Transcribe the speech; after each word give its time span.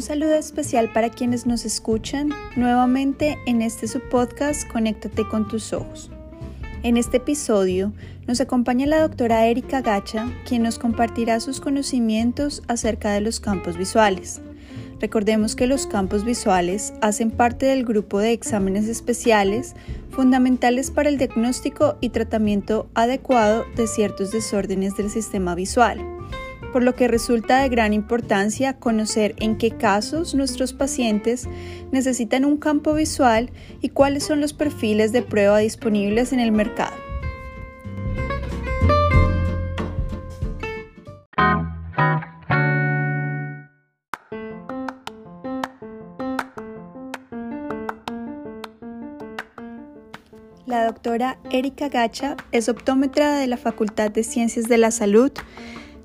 Un 0.00 0.06
saludo 0.06 0.34
especial 0.34 0.90
para 0.94 1.10
quienes 1.10 1.44
nos 1.44 1.66
escuchan 1.66 2.30
nuevamente 2.56 3.36
en 3.44 3.60
este 3.60 3.86
subpodcast 3.86 4.66
Conéctate 4.66 5.28
con 5.28 5.46
tus 5.46 5.74
ojos. 5.74 6.10
En 6.82 6.96
este 6.96 7.18
episodio 7.18 7.92
nos 8.26 8.40
acompaña 8.40 8.86
la 8.86 9.02
doctora 9.02 9.44
Erika 9.44 9.82
Gacha, 9.82 10.26
quien 10.48 10.62
nos 10.62 10.78
compartirá 10.78 11.38
sus 11.38 11.60
conocimientos 11.60 12.62
acerca 12.66 13.12
de 13.12 13.20
los 13.20 13.40
campos 13.40 13.76
visuales. 13.76 14.40
Recordemos 15.00 15.54
que 15.54 15.66
los 15.66 15.86
campos 15.86 16.24
visuales 16.24 16.94
hacen 17.02 17.30
parte 17.30 17.66
del 17.66 17.84
grupo 17.84 18.20
de 18.20 18.32
exámenes 18.32 18.88
especiales 18.88 19.74
fundamentales 20.08 20.90
para 20.90 21.10
el 21.10 21.18
diagnóstico 21.18 21.98
y 22.00 22.08
tratamiento 22.08 22.88
adecuado 22.94 23.66
de 23.76 23.86
ciertos 23.86 24.32
desórdenes 24.32 24.96
del 24.96 25.10
sistema 25.10 25.54
visual 25.54 26.09
por 26.72 26.82
lo 26.82 26.94
que 26.94 27.08
resulta 27.08 27.62
de 27.62 27.68
gran 27.68 27.92
importancia 27.92 28.78
conocer 28.78 29.34
en 29.38 29.56
qué 29.56 29.70
casos 29.70 30.34
nuestros 30.34 30.72
pacientes 30.72 31.48
necesitan 31.90 32.44
un 32.44 32.56
campo 32.56 32.94
visual 32.94 33.50
y 33.80 33.90
cuáles 33.90 34.24
son 34.24 34.40
los 34.40 34.52
perfiles 34.52 35.12
de 35.12 35.22
prueba 35.22 35.58
disponibles 35.58 36.32
en 36.32 36.40
el 36.40 36.52
mercado. 36.52 36.94
La 50.70 50.84
doctora 50.84 51.36
Erika 51.50 51.88
Gacha 51.88 52.36
es 52.52 52.68
optómetra 52.68 53.34
de 53.34 53.48
la 53.48 53.56
Facultad 53.56 54.12
de 54.12 54.22
Ciencias 54.22 54.68
de 54.68 54.78
la 54.78 54.92
Salud 54.92 55.32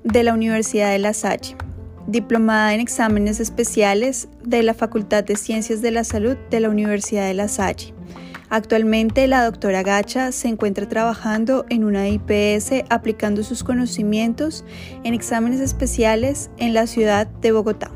de 0.06 0.22
la 0.22 0.34
Universidad 0.34 0.92
de 0.92 1.00
La 1.00 1.12
Salle, 1.12 1.56
diplomada 2.06 2.72
en 2.74 2.80
exámenes 2.80 3.40
especiales 3.40 4.28
de 4.44 4.62
la 4.62 4.72
Facultad 4.72 5.24
de 5.24 5.34
Ciencias 5.34 5.82
de 5.82 5.90
la 5.90 6.04
Salud 6.04 6.36
de 6.48 6.60
la 6.60 6.70
Universidad 6.70 7.26
de 7.26 7.34
La 7.34 7.48
Salle. 7.48 7.92
Actualmente 8.48 9.26
la 9.26 9.44
doctora 9.44 9.82
Gacha 9.82 10.30
se 10.30 10.46
encuentra 10.46 10.88
trabajando 10.88 11.66
en 11.70 11.82
una 11.82 12.08
IPS 12.08 12.84
aplicando 12.88 13.42
sus 13.42 13.64
conocimientos 13.64 14.64
en 15.02 15.14
exámenes 15.14 15.60
especiales 15.60 16.50
en 16.56 16.72
la 16.72 16.86
ciudad 16.86 17.26
de 17.26 17.50
Bogotá. 17.50 17.90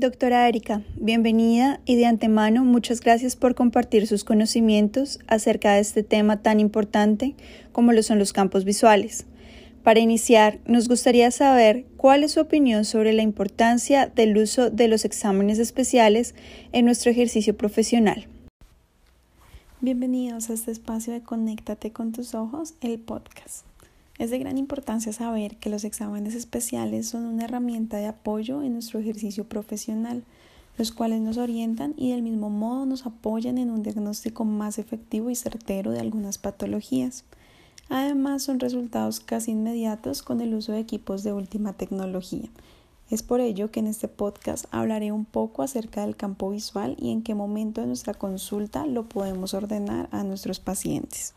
Doctora 0.00 0.48
Erika, 0.48 0.82
bienvenida 0.96 1.82
y 1.84 1.96
de 1.96 2.06
antemano 2.06 2.64
muchas 2.64 3.02
gracias 3.02 3.36
por 3.36 3.54
compartir 3.54 4.06
sus 4.06 4.24
conocimientos 4.24 5.18
acerca 5.26 5.74
de 5.74 5.80
este 5.80 6.02
tema 6.02 6.40
tan 6.40 6.58
importante 6.58 7.34
como 7.72 7.92
lo 7.92 8.02
son 8.02 8.18
los 8.18 8.32
campos 8.32 8.64
visuales. 8.64 9.26
Para 9.82 10.00
iniciar, 10.00 10.58
nos 10.64 10.88
gustaría 10.88 11.30
saber 11.30 11.84
cuál 11.98 12.24
es 12.24 12.32
su 12.32 12.40
opinión 12.40 12.86
sobre 12.86 13.12
la 13.12 13.20
importancia 13.20 14.06
del 14.06 14.38
uso 14.38 14.70
de 14.70 14.88
los 14.88 15.04
exámenes 15.04 15.58
especiales 15.58 16.34
en 16.72 16.86
nuestro 16.86 17.10
ejercicio 17.10 17.54
profesional. 17.54 18.26
Bienvenidos 19.82 20.48
a 20.48 20.54
este 20.54 20.70
espacio 20.70 21.12
de 21.12 21.20
Conéctate 21.20 21.92
con 21.92 22.12
tus 22.12 22.34
ojos, 22.34 22.72
el 22.80 22.98
podcast. 23.00 23.69
Es 24.20 24.28
de 24.28 24.38
gran 24.38 24.58
importancia 24.58 25.14
saber 25.14 25.56
que 25.56 25.70
los 25.70 25.82
exámenes 25.82 26.34
especiales 26.34 27.08
son 27.08 27.24
una 27.24 27.46
herramienta 27.46 27.96
de 27.96 28.04
apoyo 28.04 28.62
en 28.62 28.74
nuestro 28.74 29.00
ejercicio 29.00 29.44
profesional, 29.44 30.24
los 30.76 30.92
cuales 30.92 31.22
nos 31.22 31.38
orientan 31.38 31.94
y 31.96 32.10
del 32.10 32.20
mismo 32.20 32.50
modo 32.50 32.84
nos 32.84 33.06
apoyan 33.06 33.56
en 33.56 33.70
un 33.70 33.82
diagnóstico 33.82 34.44
más 34.44 34.78
efectivo 34.78 35.30
y 35.30 35.36
certero 35.36 35.90
de 35.90 36.00
algunas 36.00 36.36
patologías. 36.36 37.24
Además, 37.88 38.42
son 38.42 38.60
resultados 38.60 39.20
casi 39.20 39.52
inmediatos 39.52 40.22
con 40.22 40.42
el 40.42 40.52
uso 40.52 40.72
de 40.72 40.80
equipos 40.80 41.22
de 41.22 41.32
última 41.32 41.72
tecnología. 41.72 42.50
Es 43.08 43.22
por 43.22 43.40
ello 43.40 43.70
que 43.70 43.80
en 43.80 43.86
este 43.86 44.06
podcast 44.06 44.66
hablaré 44.70 45.12
un 45.12 45.24
poco 45.24 45.62
acerca 45.62 46.02
del 46.02 46.14
campo 46.14 46.50
visual 46.50 46.94
y 47.00 47.10
en 47.10 47.22
qué 47.22 47.34
momento 47.34 47.80
de 47.80 47.86
nuestra 47.86 48.12
consulta 48.12 48.84
lo 48.84 49.08
podemos 49.08 49.54
ordenar 49.54 50.10
a 50.12 50.24
nuestros 50.24 50.60
pacientes. 50.60 51.32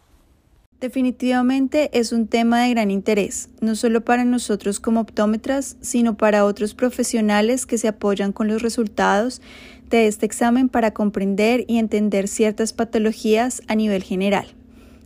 Definitivamente 0.83 1.97
es 1.97 2.11
un 2.11 2.27
tema 2.27 2.63
de 2.63 2.71
gran 2.71 2.91
interés, 2.91 3.47
no 3.61 3.73
solo 3.77 4.03
para 4.03 4.25
nosotros 4.25 4.81
como 4.81 4.99
optómetras, 4.99 5.77
sino 5.79 6.17
para 6.17 6.43
otros 6.43 6.73
profesionales 6.73 7.65
que 7.65 7.77
se 7.77 7.87
apoyan 7.87 8.33
con 8.33 8.49
los 8.49 8.61
resultados 8.61 9.41
de 9.89 10.07
este 10.07 10.25
examen 10.25 10.67
para 10.67 10.91
comprender 10.91 11.63
y 11.69 11.77
entender 11.77 12.27
ciertas 12.27 12.73
patologías 12.73 13.61
a 13.69 13.75
nivel 13.75 14.03
general. 14.03 14.45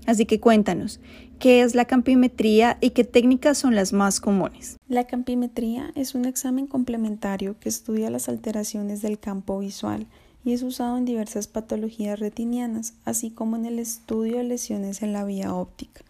Así 0.08 0.26
que 0.26 0.40
cuéntanos, 0.40 1.00
¿qué 1.38 1.62
es 1.62 1.76
la 1.76 1.86
campimetría 1.86 2.80
y 2.82 2.90
qué 2.90 3.04
técnicas 3.04 3.60
son 3.60 3.76
las 3.76 3.94
más 3.94 4.20
comunes? 4.20 4.78
La 4.88 5.06
campimetría 5.06 5.92
es 5.94 6.16
un 6.16 6.26
examen 6.26 6.66
complementario 6.66 7.56
que 7.60 7.70
estudia 7.70 8.10
las 8.10 8.30
alteraciones 8.30 9.04
del 9.04 9.20
campo 9.20 9.60
visual 9.60 10.08
y 10.48 10.54
es 10.54 10.64
usado 10.64 10.98
en 10.98 11.04
diversas 11.04 11.48
patologías 11.48 12.22
retinianas, 12.22 12.94
así 13.04 13.32
como 13.32 13.58
en 13.58 13.66
el 13.66 13.80
estudio 13.80 14.38
de 14.38 14.46
lesiones 14.46 15.02
en 15.02 15.12
la 15.12 15.26
vía 15.26 15.54
óptica. 15.54 16.06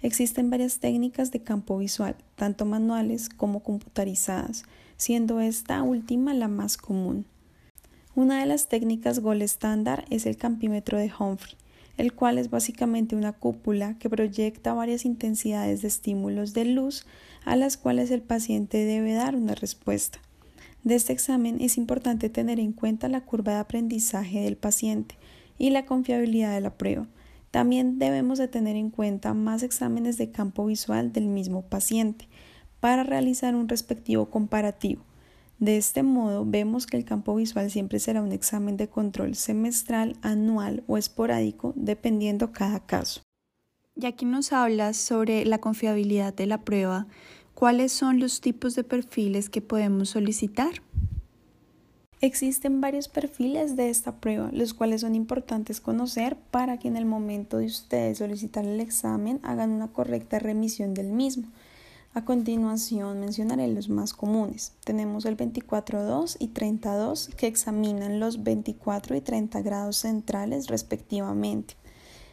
Existen 0.00 0.48
varias 0.48 0.78
técnicas 0.78 1.32
de 1.32 1.42
campo 1.42 1.76
visual, 1.76 2.14
tanto 2.36 2.64
manuales 2.66 3.28
como 3.28 3.64
computarizadas, 3.64 4.62
siendo 4.96 5.40
esta 5.40 5.82
última 5.82 6.34
la 6.34 6.46
más 6.46 6.76
común. 6.76 7.26
Una 8.14 8.38
de 8.38 8.46
las 8.46 8.68
técnicas 8.68 9.18
gol 9.18 9.42
estándar 9.42 10.04
es 10.08 10.24
el 10.24 10.36
campímetro 10.36 10.96
de 10.96 11.10
Humphrey, 11.18 11.56
el 11.96 12.12
cual 12.12 12.38
es 12.38 12.48
básicamente 12.48 13.16
una 13.16 13.32
cúpula 13.32 13.98
que 13.98 14.08
proyecta 14.08 14.72
varias 14.72 15.04
intensidades 15.04 15.82
de 15.82 15.88
estímulos 15.88 16.54
de 16.54 16.64
luz 16.64 17.06
a 17.44 17.56
las 17.56 17.76
cuales 17.76 18.12
el 18.12 18.22
paciente 18.22 18.84
debe 18.84 19.14
dar 19.14 19.34
una 19.34 19.56
respuesta 19.56 20.20
de 20.84 20.94
este 20.94 21.12
examen 21.12 21.58
es 21.60 21.76
importante 21.76 22.30
tener 22.30 22.58
en 22.58 22.72
cuenta 22.72 23.08
la 23.08 23.20
curva 23.22 23.52
de 23.52 23.58
aprendizaje 23.58 24.40
del 24.40 24.56
paciente 24.56 25.16
y 25.58 25.70
la 25.70 25.84
confiabilidad 25.84 26.54
de 26.54 26.60
la 26.62 26.76
prueba. 26.76 27.06
También 27.50 27.98
debemos 27.98 28.38
de 28.38 28.48
tener 28.48 28.76
en 28.76 28.90
cuenta 28.90 29.34
más 29.34 29.62
exámenes 29.62 30.16
de 30.16 30.30
campo 30.30 30.66
visual 30.66 31.12
del 31.12 31.26
mismo 31.26 31.62
paciente 31.62 32.28
para 32.78 33.02
realizar 33.02 33.54
un 33.54 33.68
respectivo 33.68 34.30
comparativo. 34.30 35.02
De 35.58 35.76
este 35.76 36.02
modo, 36.02 36.46
vemos 36.46 36.86
que 36.86 36.96
el 36.96 37.04
campo 37.04 37.34
visual 37.34 37.70
siempre 37.70 37.98
será 37.98 38.22
un 38.22 38.32
examen 38.32 38.78
de 38.78 38.88
control 38.88 39.34
semestral, 39.34 40.16
anual 40.22 40.82
o 40.86 40.96
esporádico, 40.96 41.74
dependiendo 41.76 42.52
cada 42.52 42.80
caso. 42.80 43.20
Ya 43.94 44.12
que 44.12 44.24
nos 44.24 44.54
hablas 44.54 44.96
sobre 44.96 45.44
la 45.44 45.58
confiabilidad 45.58 46.32
de 46.32 46.46
la 46.46 46.64
prueba, 46.64 47.08
¿Cuáles 47.60 47.92
son 47.92 48.20
los 48.20 48.40
tipos 48.40 48.74
de 48.74 48.84
perfiles 48.84 49.50
que 49.50 49.60
podemos 49.60 50.08
solicitar? 50.08 50.80
Existen 52.22 52.80
varios 52.80 53.08
perfiles 53.08 53.76
de 53.76 53.90
esta 53.90 54.16
prueba, 54.16 54.48
los 54.50 54.72
cuales 54.72 55.02
son 55.02 55.14
importantes 55.14 55.78
conocer 55.82 56.38
para 56.50 56.78
que 56.78 56.88
en 56.88 56.96
el 56.96 57.04
momento 57.04 57.58
de 57.58 57.66
ustedes 57.66 58.16
solicitar 58.16 58.64
el 58.64 58.80
examen 58.80 59.40
hagan 59.42 59.72
una 59.72 59.88
correcta 59.88 60.38
remisión 60.38 60.94
del 60.94 61.12
mismo. 61.12 61.48
A 62.14 62.24
continuación 62.24 63.20
mencionaré 63.20 63.68
los 63.68 63.90
más 63.90 64.14
comunes. 64.14 64.72
Tenemos 64.82 65.26
el 65.26 65.36
24.2 65.36 66.36
y 66.38 66.48
32 66.48 67.28
que 67.36 67.46
examinan 67.46 68.20
los 68.20 68.42
24 68.42 69.16
y 69.16 69.20
30 69.20 69.60
grados 69.60 69.98
centrales 69.98 70.68
respectivamente. 70.68 71.74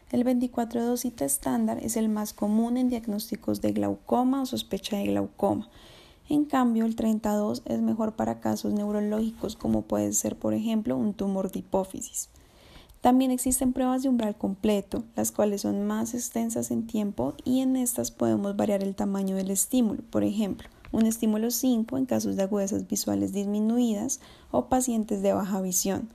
El 0.09 0.23
24 0.23 0.95
cita 0.95 1.25
estándar 1.25 1.79
es 1.84 1.97
el 1.97 2.07
más 2.07 2.31
común 2.31 2.78
en 2.78 2.88
diagnósticos 2.88 3.59
de 3.59 3.73
glaucoma 3.73 4.41
o 4.41 4.45
sospecha 4.45 4.95
de 4.95 5.07
glaucoma. 5.07 5.68
En 6.29 6.45
cambio, 6.45 6.85
el 6.85 6.95
32 6.95 7.63
es 7.66 7.81
mejor 7.81 8.16
para 8.16 8.40
casos 8.40 8.72
neurológicos 8.72 9.57
como 9.57 9.81
puede 9.81 10.13
ser, 10.13 10.38
por 10.38 10.53
ejemplo, 10.53 10.96
un 10.96 11.13
tumor 11.13 11.51
de 11.51 11.59
hipófisis. 11.59 12.29
También 13.01 13.31
existen 13.31 13.73
pruebas 13.73 14.03
de 14.03 14.07
umbral 14.07 14.38
completo, 14.38 15.03
las 15.17 15.34
cuales 15.34 15.61
son 15.61 15.85
más 15.85 16.14
extensas 16.14 16.72
en 16.72 16.87
tiempo 16.87 17.34
y 17.43 17.59
en 17.59 17.76
estas 17.76 18.09
podemos 18.09 18.55
variar 18.55 18.84
el 18.84 18.96
tamaño 18.96 19.35
del 19.35 19.52
estímulo. 19.52 20.03
Por 20.09 20.23
ejemplo, 20.23 20.70
un 20.93 21.05
estímulo 21.05 21.52
5 21.52 21.97
en 21.97 22.05
casos 22.05 22.37
de 22.37 22.43
agudezas 22.43 22.87
visuales 22.87 23.34
disminuidas 23.34 24.22
o 24.52 24.67
pacientes 24.67 25.22
de 25.22 25.34
baja 25.34 25.59
visión. 25.59 26.08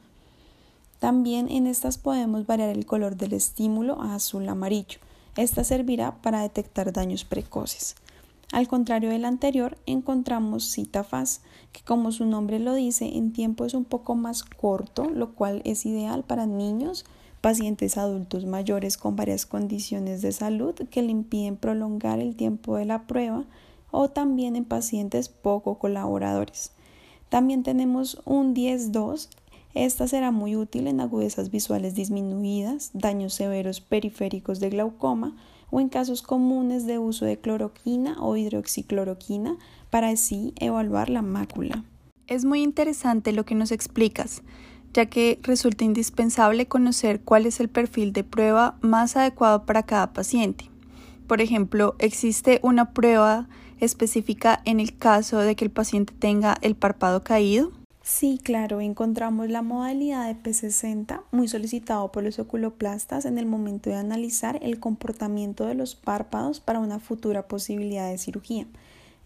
También 1.02 1.50
en 1.50 1.66
estas 1.66 1.98
podemos 1.98 2.46
variar 2.46 2.68
el 2.68 2.86
color 2.86 3.16
del 3.16 3.32
estímulo 3.32 4.00
a 4.00 4.14
azul 4.14 4.48
amarillo. 4.48 5.00
Esta 5.36 5.64
servirá 5.64 6.22
para 6.22 6.42
detectar 6.42 6.92
daños 6.92 7.24
precoces. 7.24 7.96
Al 8.52 8.68
contrario 8.68 9.10
del 9.10 9.24
anterior, 9.24 9.76
encontramos 9.86 10.72
CitaFaz, 10.72 11.40
que 11.72 11.82
como 11.82 12.12
su 12.12 12.24
nombre 12.24 12.60
lo 12.60 12.72
dice, 12.72 13.16
en 13.16 13.32
tiempo 13.32 13.64
es 13.64 13.74
un 13.74 13.84
poco 13.84 14.14
más 14.14 14.44
corto, 14.44 15.10
lo 15.10 15.34
cual 15.34 15.60
es 15.64 15.86
ideal 15.86 16.22
para 16.22 16.46
niños, 16.46 17.04
pacientes 17.40 17.98
adultos 17.98 18.46
mayores 18.46 18.96
con 18.96 19.16
varias 19.16 19.44
condiciones 19.44 20.22
de 20.22 20.30
salud 20.30 20.76
que 20.88 21.02
le 21.02 21.10
impiden 21.10 21.56
prolongar 21.56 22.20
el 22.20 22.36
tiempo 22.36 22.76
de 22.76 22.84
la 22.84 23.08
prueba 23.08 23.42
o 23.90 24.08
también 24.10 24.54
en 24.54 24.66
pacientes 24.66 25.28
poco 25.28 25.80
colaboradores. 25.80 26.70
También 27.28 27.64
tenemos 27.64 28.22
un 28.24 28.54
10-2 28.54 29.30
Esta 29.74 30.06
será 30.06 30.30
muy 30.30 30.54
útil 30.54 30.86
en 30.86 31.00
agudezas 31.00 31.50
visuales 31.50 31.94
disminuidas, 31.94 32.90
daños 32.92 33.34
severos 33.34 33.80
periféricos 33.80 34.60
de 34.60 34.70
glaucoma 34.70 35.34
o 35.70 35.80
en 35.80 35.88
casos 35.88 36.20
comunes 36.20 36.86
de 36.86 36.98
uso 36.98 37.24
de 37.24 37.38
cloroquina 37.38 38.16
o 38.20 38.36
hidroxicloroquina 38.36 39.56
para 39.88 40.10
así 40.10 40.52
evaluar 40.56 41.08
la 41.08 41.22
mácula. 41.22 41.84
Es 42.26 42.44
muy 42.44 42.62
interesante 42.62 43.32
lo 43.32 43.44
que 43.44 43.54
nos 43.54 43.72
explicas, 43.72 44.42
ya 44.92 45.06
que 45.06 45.38
resulta 45.42 45.84
indispensable 45.84 46.66
conocer 46.66 47.22
cuál 47.22 47.46
es 47.46 47.58
el 47.58 47.70
perfil 47.70 48.12
de 48.12 48.24
prueba 48.24 48.76
más 48.82 49.16
adecuado 49.16 49.64
para 49.64 49.84
cada 49.84 50.12
paciente. 50.12 50.70
Por 51.26 51.40
ejemplo, 51.40 51.94
¿existe 51.98 52.60
una 52.62 52.92
prueba 52.92 53.48
específica 53.80 54.60
en 54.66 54.80
el 54.80 54.96
caso 54.98 55.38
de 55.38 55.56
que 55.56 55.64
el 55.64 55.70
paciente 55.70 56.12
tenga 56.18 56.58
el 56.60 56.74
párpado 56.74 57.24
caído? 57.24 57.72
Sí, 58.04 58.40
claro, 58.42 58.80
encontramos 58.80 59.48
la 59.48 59.62
modalidad 59.62 60.26
de 60.26 60.34
P60 60.34 61.22
muy 61.30 61.46
solicitado 61.46 62.10
por 62.10 62.24
los 62.24 62.40
oculoplastas 62.40 63.26
en 63.26 63.38
el 63.38 63.46
momento 63.46 63.90
de 63.90 63.96
analizar 63.96 64.58
el 64.60 64.80
comportamiento 64.80 65.66
de 65.66 65.74
los 65.74 65.94
párpados 65.94 66.58
para 66.58 66.80
una 66.80 66.98
futura 66.98 67.46
posibilidad 67.46 68.10
de 68.10 68.18
cirugía. 68.18 68.66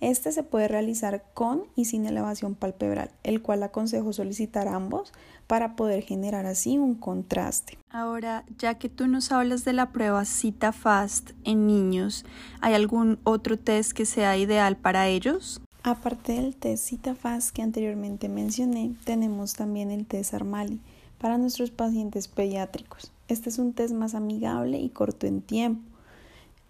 Este 0.01 0.31
se 0.31 0.43
puede 0.43 0.69
realizar 0.69 1.25
con 1.33 1.63
y 1.75 1.87
sin 1.87 2.05
elevación 2.05 2.55
palpebral, 2.55 3.11
el 3.23 3.41
cual 3.41 3.63
aconsejo 3.63 4.13
solicitar 4.13 4.69
ambos 4.69 5.15
para 5.47 5.75
poder 5.75 6.03
generar 6.03 6.45
así 6.45 6.77
un 6.77 6.97
contraste. 6.97 7.79
Ahora, 7.89 8.45
ya 8.59 8.75
que 8.75 8.91
tú 8.91 9.07
nos 9.07 9.33
hablas 9.33 9.65
de 9.65 9.73
la 9.73 9.93
prueba 9.93 10.27
Cita 10.27 10.73
Fast 10.73 11.31
en 11.45 11.67
niños, 11.67 12.27
¿hay 12.61 12.75
algún 12.75 13.19
otro 13.25 13.59
test 13.59 13.93
que 13.93 14.05
sea 14.05 14.37
ideal 14.37 14.77
para 14.77 15.09
ellos? 15.09 15.63
Aparte 15.89 16.33
del 16.33 16.57
test 16.57 16.89
CitaFast 16.89 17.55
que 17.55 17.63
anteriormente 17.63 18.29
mencioné, 18.29 18.97
tenemos 19.05 19.55
también 19.55 19.93
el 19.93 20.05
test 20.05 20.35
Armali 20.35 20.81
para 21.21 21.39
nuestros 21.39 21.71
pacientes 21.71 22.27
pediátricos. 22.27 23.13
Este 23.29 23.51
es 23.51 23.61
un 23.61 23.73
test 23.73 23.95
más 23.95 24.17
amigable 24.17 24.81
y 24.81 24.89
corto 24.89 25.29
en 25.29 25.43
tiempo, 25.43 25.89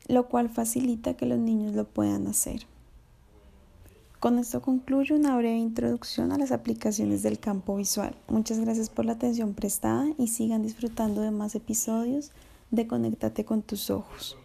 lo 0.07 0.29
cual 0.29 0.51
facilita 0.51 1.15
que 1.15 1.25
los 1.25 1.39
niños 1.39 1.75
lo 1.75 1.87
puedan 1.87 2.27
hacer. 2.27 2.67
Con 4.21 4.39
esto 4.39 4.61
concluyo 4.61 5.17
una 5.17 5.35
breve 5.35 5.57
introducción 5.57 6.31
a 6.31 6.37
las 6.37 6.53
aplicaciones 6.53 7.23
del 7.23 7.39
campo 7.39 7.75
visual. 7.77 8.15
Muchas 8.29 8.61
gracias 8.61 8.91
por 8.91 9.07
la 9.07 9.13
atención 9.13 9.55
prestada 9.55 10.05
y 10.19 10.27
sigan 10.27 10.63
disfrutando 10.63 11.23
de 11.23 11.31
más 11.31 11.55
episodios 11.55 12.33
de 12.71 12.87
Conéctate 12.87 13.47
con 13.47 13.63
tus 13.63 13.89
ojos. 13.89 14.37